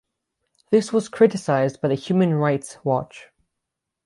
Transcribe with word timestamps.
This 0.71 0.91
was 0.91 1.07
criticized 1.09 1.79
by 1.79 1.89
the 1.89 1.93
Human 1.93 2.33
Rights 2.33 2.79
Watch. 2.83 3.27